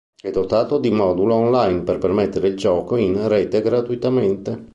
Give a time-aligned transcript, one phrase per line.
[0.19, 4.69] È dotato di modulo online, per permettere il gioco in rete gratuitamente.